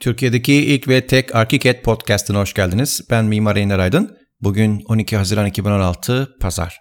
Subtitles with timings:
[0.00, 3.00] Türkiye'deki ilk ve tek Arkiket Podcast'ına hoş geldiniz.
[3.10, 4.18] Ben Mimar Ener Aydın.
[4.40, 6.80] Bugün 12 Haziran 2016 Pazar.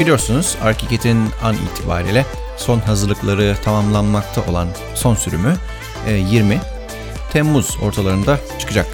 [0.00, 2.24] Biliyorsunuz Arkiket'in an itibariyle
[2.56, 5.56] son hazırlıkları tamamlanmakta olan son sürümü
[6.30, 6.60] 20 e,
[7.32, 8.86] Temmuz ortalarında çıkacak.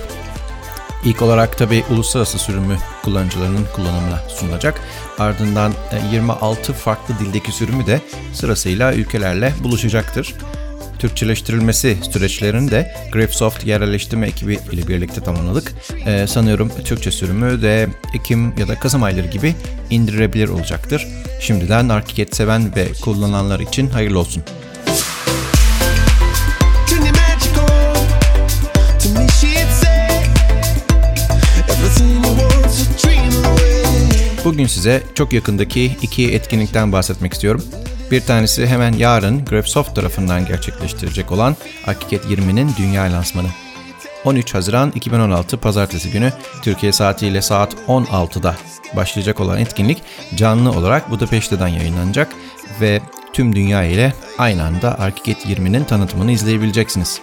[1.05, 4.80] İlk olarak tabi uluslararası sürümü kullanıcılarının kullanımına sunulacak.
[5.18, 5.73] Ardından
[6.12, 8.01] 26 e, farklı dildeki sürümü de
[8.32, 10.34] sırasıyla ülkelerle buluşacaktır.
[11.00, 15.73] Türkçeleştirilmesi süreçlerini de Grapsoft yerelleştirme ekibi ile birlikte tamamladık.
[16.06, 19.54] Ee, sanıyorum Türkçe sürümü de Ekim ya da Kasım ayları gibi
[19.90, 21.06] indirebilir olacaktır.
[21.40, 24.42] Şimdiden Arkiket seven ve kullananlar için hayırlı olsun.
[34.45, 37.65] Bugün size çok yakındaki iki etkinlikten bahsetmek istiyorum.
[38.10, 43.48] Bir tanesi hemen yarın Grapsoft tarafından gerçekleştirecek olan Akiket 20'nin dünya lansmanı.
[44.24, 48.54] 13 Haziran 2016 Pazartesi günü Türkiye saatiyle saat 16'da
[48.96, 50.02] başlayacak olan etkinlik
[50.34, 52.32] canlı olarak Budapeşte'den yayınlanacak
[52.80, 53.00] ve
[53.32, 57.20] tüm dünya ile aynı anda Arkiket 20'nin tanıtımını izleyebileceksiniz.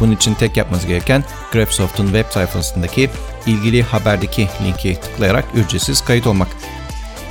[0.00, 3.10] Bunun için tek yapmanız gereken Grabsoft'un web sayfasındaki
[3.46, 6.48] ilgili haberdeki linki tıklayarak ücretsiz kayıt olmak.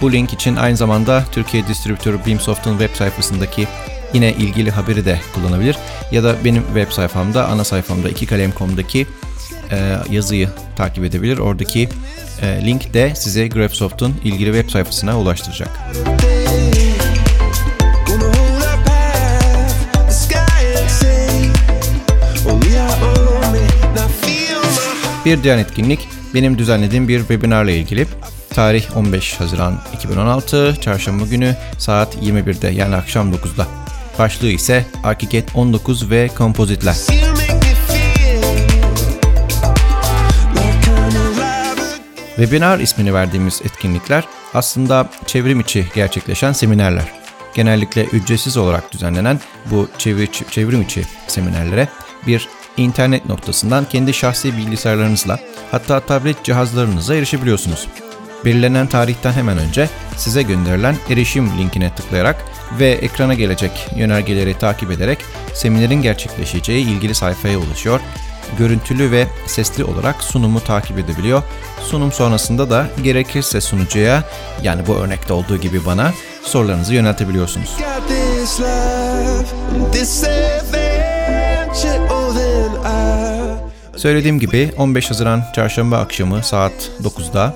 [0.02, 3.68] Bu link için aynı zamanda Türkiye distribütörü Beamsoft'un web sayfasındaki
[4.14, 5.78] yine ilgili haberi de kullanabilir.
[6.12, 9.08] Ya da benim web sayfamda, ana sayfamda ikikalem.com'daki
[9.72, 11.38] e, yazıyı takip edebilir.
[11.38, 11.90] Oradaki
[12.42, 15.70] e, link de size Grabsoft'un ilgili web sayfasına ulaştıracak.
[25.30, 28.08] Bir diğer etkinlik benim düzenlediğim bir webinarla ilgili.
[28.50, 33.68] Tarih 15 Haziran 2016, çarşamba günü saat 21'de yani akşam 9'da.
[34.20, 36.96] Başlığı ise Arkiket 19 ve kompozitler.
[42.36, 44.24] Webinar ismini verdiğimiz etkinlikler
[44.54, 47.06] aslında çevrim içi gerçekleşen seminerler.
[47.56, 49.90] Genellikle ücretsiz olarak düzenlenen bu
[50.52, 51.88] çevrim içi seminerlere
[52.28, 52.48] bir
[52.78, 55.40] internet noktasından kendi şahsi bilgisayarlarınızla
[55.72, 57.88] hatta tablet cihazlarınıza erişebiliyorsunuz.
[58.46, 62.46] Belirlenen tarihten hemen önce size gönderilen erişim linkine tıklayarak
[62.80, 65.20] ve ekrana gelecek yönergeleri takip ederek
[65.54, 68.00] seminerin gerçekleşeceği ilgili sayfaya ulaşıyor.
[68.58, 71.44] Görüntülü ve sesli olarak sunumu takip edebiliyor.
[71.82, 74.24] Sunum sonrasında da gerekirse sunucuya
[74.64, 76.14] yani bu örnekte olduğu gibi bana
[76.44, 77.70] sorularınızı yöneltebiliyorsunuz.
[84.00, 87.56] Söylediğim gibi 15 Haziran çarşamba akşamı saat 9'da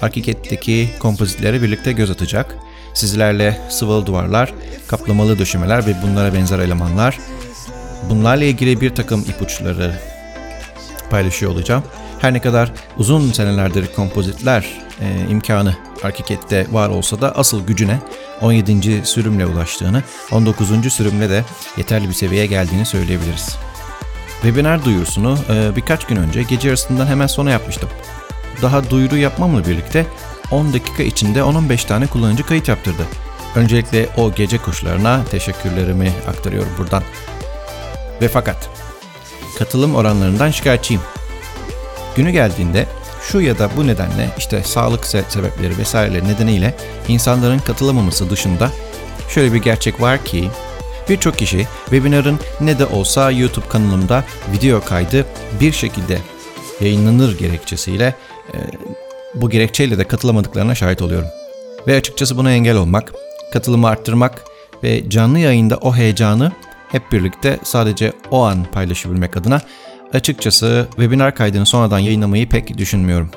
[0.00, 2.56] Hakiket'teki kompozitlere birlikte göz atacak.
[2.94, 4.54] Sizlerle sıvalı duvarlar,
[4.88, 7.18] kaplamalı döşemeler ve bunlara benzer elemanlar.
[8.10, 9.94] Bunlarla ilgili bir takım ipuçları
[11.10, 11.82] paylaşıyor olacağım.
[12.18, 14.66] Her ne kadar uzun senelerdir kompozitler
[15.00, 17.98] e, imkanı Arkiket'te var olsa da asıl gücüne
[18.40, 19.06] 17.
[19.06, 20.92] sürümle ulaştığını, 19.
[20.92, 21.44] sürümle de
[21.76, 23.56] yeterli bir seviyeye geldiğini söyleyebiliriz.
[24.42, 27.88] Webinar duyurusunu e, birkaç gün önce gece yarısından hemen sonra yapmıştım.
[28.62, 30.06] Daha duyuru yapmamla birlikte
[30.50, 33.02] 10 dakika içinde 10-15 tane kullanıcı kayıt yaptırdı.
[33.54, 37.02] Öncelikle o gece kuşlarına teşekkürlerimi aktarıyorum buradan.
[38.20, 38.70] Ve fakat
[39.58, 41.02] katılım oranlarından şikayetçiyim.
[42.16, 42.86] Günü geldiğinde
[43.22, 46.74] şu ya da bu nedenle işte sağlık sebepleri vesaireleri nedeniyle
[47.08, 48.70] insanların katılamaması dışında
[49.28, 50.50] şöyle bir gerçek var ki
[51.08, 55.26] Birçok kişi webinarın ne de olsa YouTube kanalımda video kaydı
[55.60, 56.18] bir şekilde
[56.80, 58.14] yayınlanır gerekçesiyle
[58.54, 58.56] e,
[59.34, 61.28] bu gerekçeyle de katılamadıklarına şahit oluyorum.
[61.86, 63.12] Ve açıkçası buna engel olmak,
[63.52, 64.44] katılımı arttırmak
[64.82, 66.52] ve canlı yayında o heyecanı
[66.88, 69.60] hep birlikte sadece o an paylaşabilmek adına
[70.12, 73.30] açıkçası webinar kaydını sonradan yayınlamayı pek düşünmüyorum.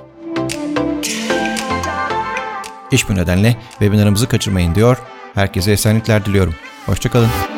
[2.91, 4.97] İş bu nedenle webinarımızı kaçırmayın diyor.
[5.33, 6.55] Herkese esenlikler diliyorum.
[6.85, 7.54] Hoşçakalın.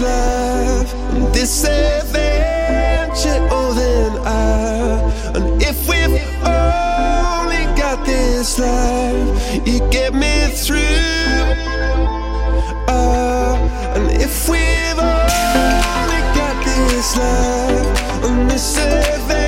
[0.00, 5.00] love and this adventure, oh then I.
[5.36, 10.78] And if we've only got this life, you get me through.
[12.88, 13.56] Uh,
[13.94, 19.39] and if we've only got this life, and this adventure.